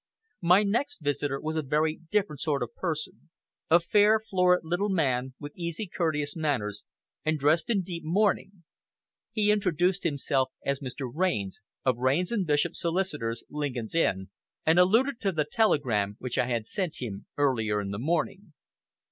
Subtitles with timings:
[0.41, 3.29] My next visitor was a very different sort of person,
[3.69, 6.83] a fair, florid little man, with easy, courteous manners,
[7.23, 8.63] and dressed in deep mourning.
[9.31, 11.07] He introduced himself as Mr.
[11.13, 14.31] Raynes, of Raynes and Bishop, Solicitors, Lincoln's Inn,
[14.65, 18.53] and alluded to the telegram which I had sent him earlier in the morning.